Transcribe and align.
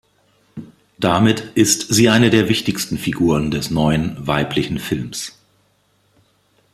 Damit 0.99 1.51
ist 1.53 1.93
sie 1.93 2.09
eine 2.09 2.31
der 2.31 2.49
wichtigsten 2.49 2.97
Figuren 2.97 3.51
des 3.51 3.69
neuen 3.69 4.17
„weiblichen 4.25 4.79
Films“. 4.79 5.37